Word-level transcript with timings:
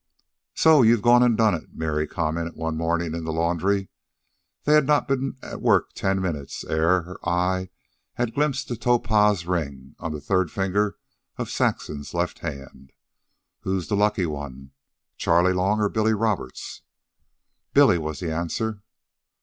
"So 0.55 0.81
you've 0.81 1.03
gone 1.03 1.21
an' 1.21 1.35
done 1.35 1.53
it," 1.53 1.75
Mary 1.75 2.07
commented, 2.07 2.55
one 2.55 2.75
morning 2.75 3.13
in 3.13 3.23
the 3.23 3.31
laundry. 3.31 3.89
They 4.63 4.73
had 4.73 4.87
not 4.87 5.07
been 5.07 5.37
at 5.43 5.61
work 5.61 5.93
ten 5.93 6.19
minutes 6.19 6.63
ere 6.63 7.03
her 7.03 7.17
eye 7.23 7.69
had 8.15 8.33
glimpsed 8.33 8.67
the 8.67 8.75
topaz 8.75 9.45
ring 9.45 9.95
on 9.99 10.11
the 10.11 10.19
third 10.19 10.51
finger 10.51 10.97
of 11.37 11.51
Saxon's 11.51 12.15
left 12.15 12.39
hand. 12.39 12.93
"Who's 13.59 13.89
the 13.89 13.95
lucky 13.95 14.25
one? 14.25 14.71
Charley 15.17 15.53
Long 15.53 15.79
or 15.79 15.87
Billy 15.87 16.15
Roberts?" 16.15 16.81
"Billy," 17.75 17.99
was 17.99 18.21
the 18.21 18.31
answer. 18.33 18.81